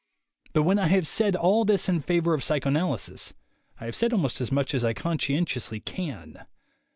[0.53, 3.35] But when I have said all this in favor of psycho analysis,
[3.79, 6.47] I have said almost as much as I conscien tiously can.